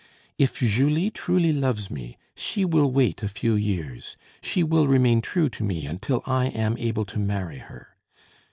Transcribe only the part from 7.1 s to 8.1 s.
marry her.